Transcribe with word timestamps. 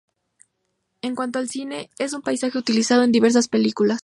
En 1.03 1.13
cuanto 1.15 1.37
al 1.37 1.47
cine, 1.47 1.91
es 1.99 2.13
un 2.13 2.23
paisaje 2.23 2.57
utilizado 2.57 3.03
en 3.03 3.11
diversas 3.11 3.47
películas. 3.47 3.99